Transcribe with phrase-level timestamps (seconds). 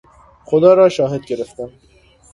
[0.45, 1.69] خدا را شاهد گرفتن